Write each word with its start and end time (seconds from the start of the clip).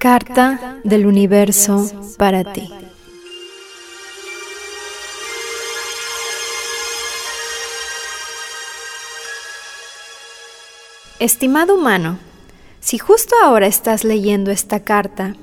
Carta 0.00 0.78
del 0.82 1.04
universo 1.04 1.90
para 2.16 2.42
ti. 2.54 2.70
Estimado 11.18 11.74
humano, 11.74 12.18
si 12.80 12.96
justo 12.96 13.34
ahora 13.44 13.66
estás 13.66 14.04
leyendo 14.04 14.50
esta 14.50 14.80
carta, 14.80 15.34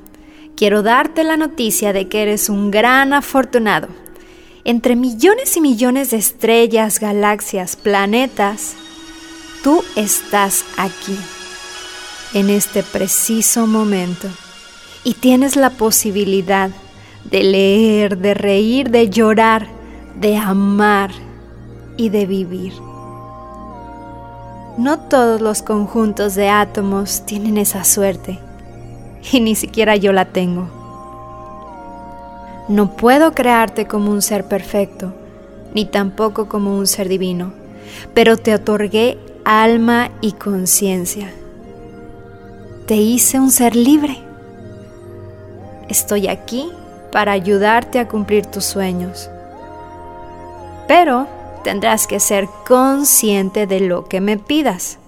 quiero 0.56 0.82
darte 0.82 1.24
la 1.24 1.38
noticia 1.38 1.94
de 1.94 2.08
que 2.10 2.24
eres 2.24 2.50
un 2.50 2.72
gran 2.72 3.14
afortunado. 3.14 3.90
Entre 4.64 4.96
millones 4.96 5.56
y 5.56 5.62
millones 5.62 6.10
de 6.10 6.18
estrellas, 6.18 7.00
galaxias, 7.00 7.76
planetas, 7.76 8.74
tú 9.64 9.84
estás 9.96 10.66
aquí, 10.78 11.16
en 12.34 12.50
este 12.50 12.82
preciso 12.82 13.68
momento 13.68 14.28
y 15.08 15.14
tienes 15.14 15.56
la 15.56 15.70
posibilidad 15.70 16.70
de 17.32 17.42
leer, 17.42 18.18
de 18.18 18.34
reír, 18.34 18.90
de 18.90 19.10
llorar, 19.10 19.66
de 20.20 20.36
amar 20.36 21.12
y 21.96 22.10
de 22.10 22.26
vivir. 22.26 22.74
No 24.78 25.00
todos 25.00 25.40
los 25.40 25.62
conjuntos 25.62 26.36
de 26.36 26.50
átomos 26.50 27.26
tienen 27.26 27.58
esa 27.58 27.86
suerte 27.86 28.38
y 29.32 29.40
ni 29.40 29.56
siquiera 29.56 29.96
yo 29.96 30.12
la 30.12 30.26
tengo. 30.26 30.68
No 32.68 32.98
puedo 32.98 33.32
crearte 33.32 33.88
como 33.88 34.12
un 34.12 34.22
ser 34.22 34.50
perfecto, 34.50 35.14
ni 35.74 35.86
tampoco 35.86 36.50
como 36.50 36.78
un 36.78 36.86
ser 36.86 37.08
divino, 37.08 37.54
pero 38.14 38.36
te 38.36 38.54
otorgué 38.54 39.18
alma 39.46 40.12
y 40.20 40.34
conciencia. 40.34 41.32
Te 42.88 42.98
hice 42.98 43.40
un 43.40 43.52
ser 43.52 43.74
libre 43.74 44.27
Estoy 45.90 46.28
aquí 46.28 46.70
para 47.12 47.32
ayudarte 47.32 48.00
a 48.00 48.08
cumplir 48.08 48.46
tus 48.46 48.66
sueños. 48.66 49.30
Pero 50.88 51.28
tendrás 51.64 52.08
que 52.08 52.20
ser 52.20 52.48
consciente 52.68 53.68
de 53.68 53.80
lo 53.80 54.08
que 54.08 54.22
me 54.22 54.38
pidas. 54.38 55.00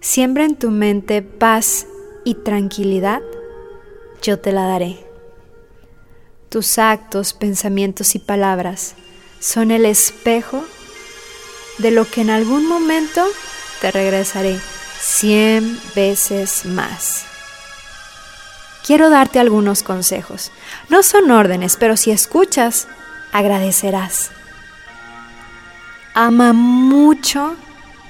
Siembra 0.00 0.44
en 0.44 0.56
tu 0.56 0.70
mente 0.70 1.22
paz 1.22 1.86
y 2.24 2.34
tranquilidad, 2.34 3.20
yo 4.22 4.38
te 4.38 4.52
la 4.52 4.66
daré. 4.66 5.04
Tus 6.48 6.78
actos, 6.78 7.34
pensamientos 7.34 8.14
y 8.14 8.18
palabras 8.18 8.94
son 9.38 9.70
el 9.70 9.84
espejo 9.84 10.64
de 11.78 11.90
lo 11.90 12.04
que 12.04 12.22
en 12.22 12.30
algún 12.30 12.66
momento 12.66 13.24
te 13.80 13.90
regresaré 13.90 14.58
cien 14.98 15.78
veces 15.94 16.64
más 16.64 17.27
quiero 18.88 19.10
darte 19.10 19.38
algunos 19.38 19.82
consejos. 19.82 20.50
No 20.88 21.02
son 21.02 21.30
órdenes, 21.30 21.76
pero 21.78 21.94
si 21.98 22.10
escuchas, 22.10 22.88
agradecerás. 23.34 24.30
Ama 26.14 26.54
mucho 26.54 27.54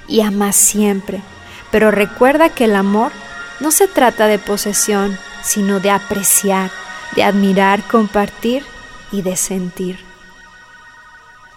y 0.06 0.20
ama 0.20 0.52
siempre, 0.52 1.20
pero 1.72 1.90
recuerda 1.90 2.50
que 2.50 2.66
el 2.66 2.76
amor 2.76 3.10
no 3.58 3.72
se 3.72 3.88
trata 3.88 4.28
de 4.28 4.38
posesión, 4.38 5.18
sino 5.42 5.80
de 5.80 5.90
apreciar, 5.90 6.70
de 7.16 7.24
admirar, 7.24 7.82
compartir 7.82 8.64
y 9.10 9.22
de 9.22 9.34
sentir. 9.34 9.98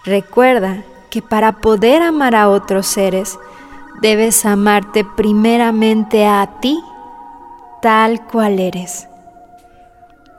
Recuerda 0.04 0.82
que 1.10 1.22
para 1.22 1.60
poder 1.60 2.02
amar 2.02 2.34
a 2.34 2.48
otros 2.48 2.88
seres, 2.88 3.38
debes 4.00 4.44
amarte 4.44 5.04
primeramente 5.04 6.26
a 6.26 6.58
ti, 6.60 6.82
tal 7.80 8.26
cual 8.26 8.58
eres. 8.58 9.06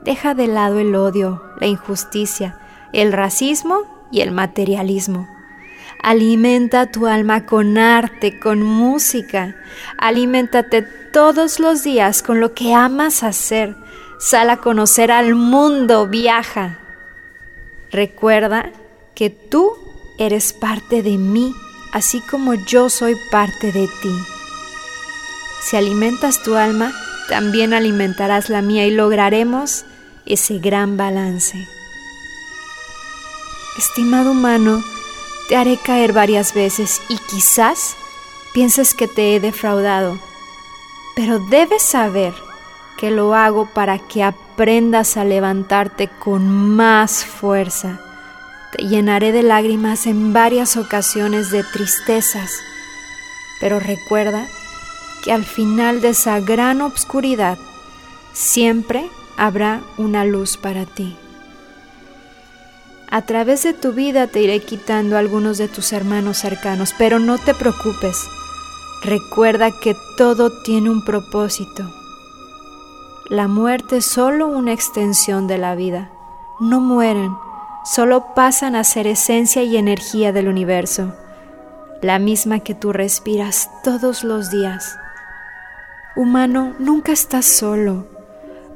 Deja 0.04 0.34
de 0.34 0.46
lado 0.46 0.78
el 0.78 0.94
odio, 0.94 1.42
la 1.58 1.66
injusticia, 1.66 2.58
el 2.92 3.12
racismo 3.12 4.06
y 4.10 4.20
el 4.20 4.32
materialismo. 4.32 5.28
Alimenta 6.02 6.90
tu 6.90 7.06
alma 7.06 7.46
con 7.46 7.78
arte, 7.78 8.38
con 8.38 8.62
música. 8.62 9.56
Aliméntate 9.96 10.82
todos 10.82 11.58
los 11.58 11.82
días 11.82 12.22
con 12.22 12.40
lo 12.40 12.52
que 12.52 12.74
amas 12.74 13.22
hacer. 13.22 13.74
Sal 14.18 14.50
a 14.50 14.58
conocer 14.58 15.10
al 15.10 15.34
mundo, 15.34 16.06
viaja. 16.06 16.78
Recuerda 17.90 18.70
que 19.14 19.30
tú 19.30 19.72
eres 20.18 20.52
parte 20.52 21.02
de 21.02 21.16
mí, 21.16 21.54
así 21.92 22.20
como 22.20 22.52
yo 22.52 22.90
soy 22.90 23.16
parte 23.30 23.72
de 23.72 23.88
ti. 24.02 24.14
Si 25.62 25.78
alimentas 25.78 26.42
tu 26.42 26.56
alma, 26.56 26.92
también 27.30 27.72
alimentarás 27.72 28.50
la 28.50 28.60
mía 28.60 28.86
y 28.86 28.90
lograremos 28.90 29.86
ese 30.26 30.58
gran 30.58 30.96
balance. 30.96 31.66
Estimado 33.78 34.30
humano, 34.30 34.82
te 35.48 35.56
haré 35.56 35.76
caer 35.76 36.12
varias 36.12 36.54
veces 36.54 37.00
y 37.08 37.18
quizás 37.18 37.96
pienses 38.52 38.94
que 38.94 39.08
te 39.08 39.34
he 39.34 39.40
defraudado, 39.40 40.18
pero 41.16 41.38
debes 41.38 41.82
saber 41.82 42.32
que 42.96 43.10
lo 43.10 43.34
hago 43.34 43.68
para 43.74 43.98
que 43.98 44.22
aprendas 44.22 45.16
a 45.16 45.24
levantarte 45.24 46.08
con 46.08 46.76
más 46.76 47.24
fuerza. 47.24 48.00
Te 48.72 48.84
llenaré 48.84 49.32
de 49.32 49.42
lágrimas 49.42 50.06
en 50.06 50.32
varias 50.32 50.76
ocasiones 50.76 51.50
de 51.50 51.64
tristezas, 51.64 52.52
pero 53.60 53.80
recuerda 53.80 54.46
que 55.24 55.32
al 55.32 55.44
final 55.44 56.00
de 56.00 56.10
esa 56.10 56.38
gran 56.40 56.80
obscuridad 56.80 57.58
siempre 58.32 59.10
habrá 59.36 59.82
una 59.98 60.24
luz 60.24 60.56
para 60.56 60.86
ti. 60.86 61.16
A 63.10 63.22
través 63.22 63.62
de 63.62 63.74
tu 63.74 63.92
vida 63.92 64.26
te 64.26 64.42
iré 64.42 64.60
quitando 64.60 65.16
algunos 65.16 65.58
de 65.58 65.68
tus 65.68 65.92
hermanos 65.92 66.38
cercanos, 66.38 66.94
pero 66.98 67.18
no 67.18 67.38
te 67.38 67.54
preocupes. 67.54 68.26
Recuerda 69.04 69.70
que 69.70 69.94
todo 70.16 70.62
tiene 70.62 70.90
un 70.90 71.04
propósito. 71.04 71.84
La 73.30 73.48
muerte 73.48 73.98
es 73.98 74.06
solo 74.06 74.48
una 74.48 74.72
extensión 74.72 75.46
de 75.46 75.58
la 75.58 75.74
vida. 75.74 76.10
No 76.58 76.80
mueren, 76.80 77.36
solo 77.84 78.34
pasan 78.34 78.76
a 78.76 78.84
ser 78.84 79.06
esencia 79.06 79.62
y 79.62 79.76
energía 79.76 80.32
del 80.32 80.48
universo, 80.48 81.12
la 82.02 82.18
misma 82.18 82.60
que 82.60 82.74
tú 82.74 82.92
respiras 82.92 83.70
todos 83.82 84.24
los 84.24 84.50
días. 84.50 84.98
Humano, 86.16 86.74
nunca 86.78 87.12
estás 87.12 87.44
solo. 87.44 88.13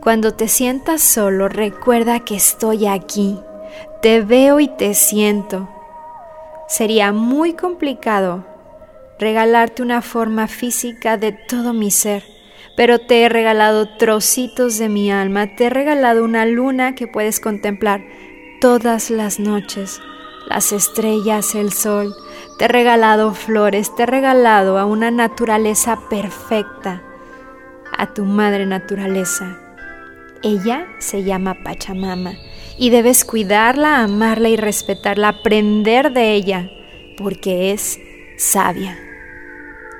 Cuando 0.01 0.33
te 0.33 0.47
sientas 0.47 1.03
solo, 1.03 1.49
recuerda 1.49 2.21
que 2.21 2.37
estoy 2.37 2.87
aquí. 2.87 3.39
Te 4.01 4.21
veo 4.21 4.61
y 4.61 4.69
te 4.69 4.95
siento. 4.95 5.69
Sería 6.69 7.13
muy 7.13 7.55
complicado 7.55 8.45
regalarte 9.19 9.83
una 9.83 10.01
forma 10.01 10.47
física 10.47 11.17
de 11.17 11.33
todo 11.33 11.73
mi 11.73 11.91
ser, 11.91 12.23
pero 12.77 13.01
te 13.01 13.23
he 13.23 13.29
regalado 13.29 13.97
trocitos 13.97 14.79
de 14.79 14.89
mi 14.89 15.11
alma, 15.11 15.57
te 15.57 15.65
he 15.65 15.71
regalado 15.71 16.25
una 16.25 16.47
luna 16.47 16.95
que 16.95 17.09
puedes 17.09 17.41
contemplar 17.41 18.05
todas 18.61 19.11
las 19.11 19.41
noches, 19.41 20.01
las 20.47 20.73
estrellas, 20.73 21.57
el 21.57 21.73
sol, 21.73 22.15
te 22.59 22.67
he 22.67 22.69
regalado 22.69 23.35
flores, 23.35 23.93
te 23.97 24.05
he 24.05 24.07
regalado 24.07 24.79
a 24.79 24.85
una 24.85 25.11
naturaleza 25.11 25.99
perfecta, 26.09 27.03
a 27.97 28.15
tu 28.15 28.25
madre 28.25 28.65
naturaleza. 28.65 29.68
Ella 30.43 30.87
se 30.99 31.25
llama 31.25 31.63
Pachamama 31.65 32.35
y 32.79 32.91
debes 32.91 33.25
cuidarla, 33.25 34.03
amarla 34.03 34.49
y 34.49 34.57
respetarla, 34.57 35.29
aprender 35.29 36.13
de 36.13 36.33
ella, 36.33 36.71
porque 37.17 37.73
es 37.73 37.99
sabia. 38.37 38.97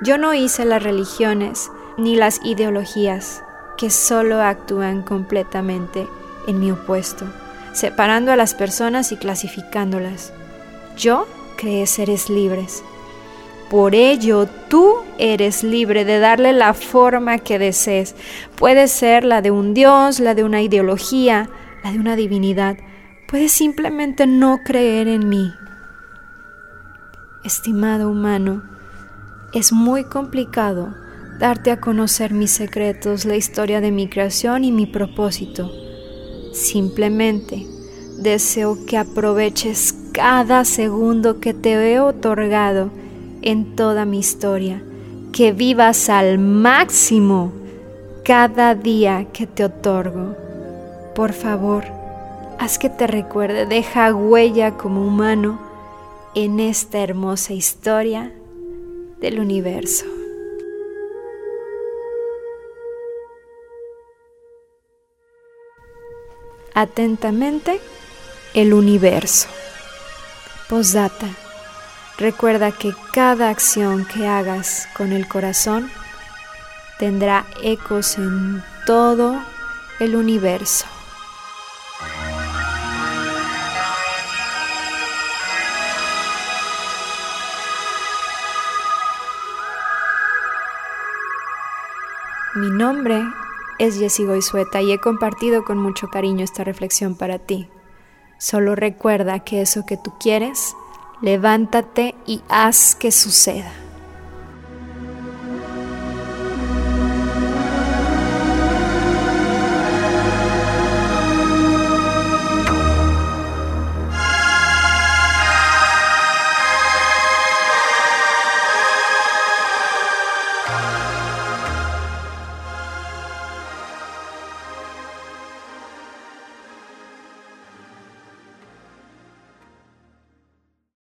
Yo 0.01 0.17
no 0.17 0.33
hice 0.33 0.63
las 0.63 0.81
religiones 0.81 1.69
ni 1.97 2.15
las 2.15 2.39
ideologías 2.45 3.43
que 3.77 3.89
solo 3.89 4.41
actúan 4.41 5.01
completamente 5.01 6.07
en 6.47 6.59
mi 6.59 6.71
opuesto, 6.71 7.25
separando 7.73 8.31
a 8.31 8.37
las 8.37 8.53
personas 8.53 9.11
y 9.11 9.17
clasificándolas. 9.17 10.31
Yo 10.97 11.27
creé 11.57 11.85
seres 11.85 12.29
libres 12.29 12.83
por 13.69 13.93
ello, 13.93 14.47
tú 14.67 14.95
eres 15.19 15.63
libre 15.63 16.03
de 16.03 16.19
darle 16.19 16.53
la 16.53 16.73
forma 16.73 17.37
que 17.37 17.59
desees. 17.59 18.15
Puede 18.55 18.87
ser 18.87 19.23
la 19.23 19.41
de 19.41 19.51
un 19.51 19.73
Dios, 19.73 20.19
la 20.19 20.33
de 20.33 20.43
una 20.43 20.61
ideología, 20.61 21.49
la 21.83 21.91
de 21.91 21.99
una 21.99 22.15
divinidad. 22.15 22.77
Puedes 23.27 23.51
simplemente 23.51 24.25
no 24.25 24.59
creer 24.65 25.07
en 25.07 25.29
mí. 25.29 25.53
Estimado 27.43 28.09
humano, 28.09 28.63
es 29.53 29.71
muy 29.71 30.03
complicado 30.03 30.95
darte 31.39 31.71
a 31.71 31.79
conocer 31.79 32.33
mis 32.33 32.51
secretos, 32.51 33.25
la 33.25 33.35
historia 33.35 33.81
de 33.81 33.91
mi 33.91 34.09
creación 34.09 34.63
y 34.63 34.71
mi 34.71 34.87
propósito. 34.87 35.71
Simplemente 36.53 37.67
deseo 38.17 38.85
que 38.85 38.97
aproveches 38.97 39.95
cada 40.11 40.65
segundo 40.65 41.39
que 41.39 41.53
te 41.53 41.93
he 41.93 41.99
otorgado 41.99 42.91
en 43.41 43.75
toda 43.75 44.05
mi 44.05 44.19
historia, 44.19 44.81
que 45.31 45.51
vivas 45.51 46.09
al 46.09 46.39
máximo 46.39 47.51
cada 48.23 48.75
día 48.75 49.27
que 49.33 49.47
te 49.47 49.65
otorgo. 49.65 50.35
Por 51.15 51.33
favor, 51.33 51.85
haz 52.59 52.77
que 52.77 52.89
te 52.89 53.07
recuerde, 53.07 53.65
deja 53.65 54.13
huella 54.13 54.77
como 54.77 55.05
humano 55.05 55.59
en 56.35 56.59
esta 56.59 56.99
hermosa 56.99 57.53
historia 57.53 58.31
del 59.19 59.39
universo. 59.39 60.05
Atentamente, 66.73 67.81
el 68.53 68.73
universo. 68.73 69.49
Postdata. 70.69 71.48
Recuerda 72.19 72.73
que 72.73 72.93
cada 73.13 73.47
acción 73.47 74.05
que 74.05 74.27
hagas 74.27 74.89
con 74.93 75.13
el 75.13 75.25
corazón 75.29 75.89
tendrá 76.97 77.45
ecos 77.63 78.17
en 78.17 78.61
todo 78.85 79.41
el 80.01 80.17
universo. 80.17 80.85
Mi 92.55 92.69
nombre 92.69 93.23
es 93.77 93.97
Jessie 93.97 94.25
Goizueta 94.25 94.81
y 94.81 94.91
he 94.91 94.99
compartido 94.99 95.63
con 95.63 95.77
mucho 95.77 96.09
cariño 96.09 96.43
esta 96.43 96.65
reflexión 96.65 97.15
para 97.15 97.39
ti. 97.39 97.69
Solo 98.37 98.75
recuerda 98.75 99.39
que 99.39 99.61
eso 99.61 99.85
que 99.85 99.95
tú 99.95 100.13
quieres, 100.19 100.75
levántate 101.21 102.15
y 102.25 102.41
haz 102.49 102.95
que 102.95 103.11
suceda. 103.11 103.71